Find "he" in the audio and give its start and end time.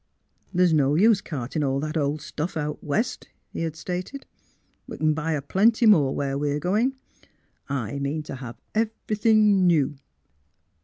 3.53-3.61